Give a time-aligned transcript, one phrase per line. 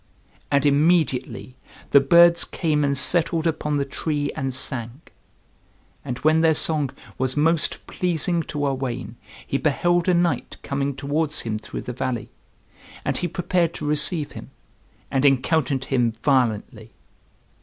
[0.49, 1.57] And immediately
[1.91, 5.01] the birds came and settled upon the tree and sang.
[6.03, 6.89] And when their song
[7.19, 12.31] was most pleasing to Owain he beheld a knight coming towards him through the valley;
[13.05, 14.49] and he prepared to receive him,
[15.11, 16.93] and encountered him violently.